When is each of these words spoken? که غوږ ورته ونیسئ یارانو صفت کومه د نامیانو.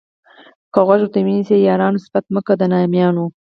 که 0.73 0.79
غوږ 0.87 1.01
ورته 1.01 1.19
ونیسئ 1.21 1.57
یارانو 1.67 2.03
صفت 2.05 2.23
کومه 2.27 2.41
د 2.57 2.61
نامیانو. 2.71 3.25